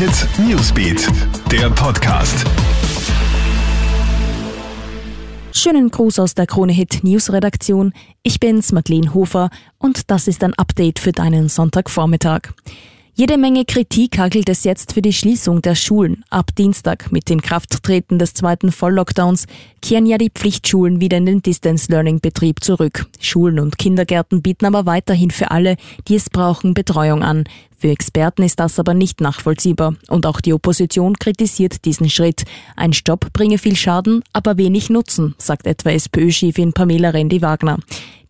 [0.00, 1.08] Hit Newsbeat,
[1.52, 2.46] der Podcast.
[5.52, 7.92] Schönen Gruß aus der Krone Hit News Redaktion.
[8.22, 12.54] Ich bin's, Madeleine Hofer, und das ist ein Update für deinen Sonntagvormittag.
[13.20, 16.24] Jede Menge Kritik hagelt es jetzt für die Schließung der Schulen.
[16.30, 19.44] Ab Dienstag mit dem Krafttreten des zweiten Volllockdowns
[19.82, 23.04] kehren ja die Pflichtschulen wieder in den Distance Learning Betrieb zurück.
[23.20, 25.76] Schulen und Kindergärten bieten aber weiterhin für alle,
[26.08, 27.44] die es brauchen, Betreuung an.
[27.76, 32.44] Für Experten ist das aber nicht nachvollziehbar und auch die Opposition kritisiert diesen Schritt.
[32.74, 37.80] Ein Stopp bringe viel Schaden, aber wenig Nutzen, sagt etwa SPÖ-Chefin Pamela Rendi-Wagner.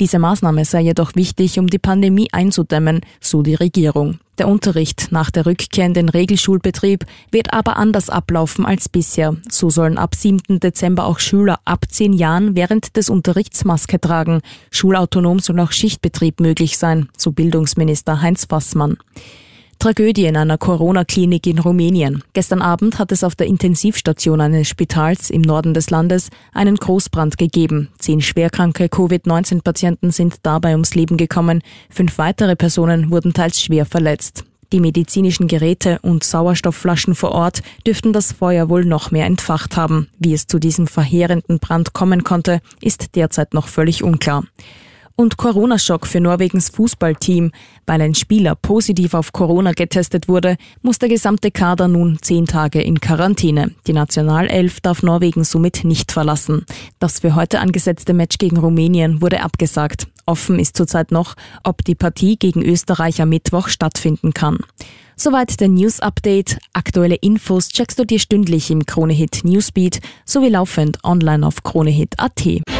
[0.00, 4.18] Diese Maßnahme sei jedoch wichtig, um die Pandemie einzudämmen, so die Regierung.
[4.40, 9.36] Der Unterricht nach der Rückkehr in den Regelschulbetrieb wird aber anders ablaufen als bisher.
[9.50, 10.60] So sollen ab 7.
[10.60, 14.40] Dezember auch Schüler ab 10 Jahren während des Unterrichts Maske tragen.
[14.70, 18.96] Schulautonom soll auch Schichtbetrieb möglich sein, so Bildungsminister Heinz Fassmann.
[19.80, 22.22] Tragödie in einer Corona-Klinik in Rumänien.
[22.34, 27.38] Gestern Abend hat es auf der Intensivstation eines Spitals im Norden des Landes einen Großbrand
[27.38, 27.88] gegeben.
[27.98, 31.62] Zehn schwerkranke Covid-19-Patienten sind dabei ums Leben gekommen.
[31.88, 34.44] Fünf weitere Personen wurden teils schwer verletzt.
[34.70, 40.08] Die medizinischen Geräte und Sauerstoffflaschen vor Ort dürften das Feuer wohl noch mehr entfacht haben.
[40.18, 44.44] Wie es zu diesem verheerenden Brand kommen konnte, ist derzeit noch völlig unklar
[45.20, 47.52] und Corona-Schock für Norwegens Fußballteam.
[47.86, 52.80] Weil ein Spieler positiv auf Corona getestet wurde, muss der gesamte Kader nun zehn Tage
[52.80, 53.72] in Quarantäne.
[53.86, 56.64] Die Nationalelf darf Norwegen somit nicht verlassen.
[57.00, 60.06] Das für heute angesetzte Match gegen Rumänien wurde abgesagt.
[60.24, 64.58] Offen ist zurzeit noch, ob die Partie gegen Österreich am Mittwoch stattfinden kann.
[65.16, 66.56] Soweit der News Update.
[66.72, 72.79] Aktuelle Infos checkst du dir stündlich im Kronehit Newsbeat sowie laufend online auf kronehit.at.